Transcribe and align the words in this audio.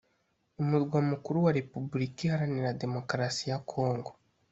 umurwa 0.61 0.97
mukuru 1.09 1.37
wa 1.45 1.51
Repubulika 1.59 2.19
iharanira 2.25 2.77
Demokarasi 2.83 3.43
ya 3.51 3.57
Congo 3.69 4.11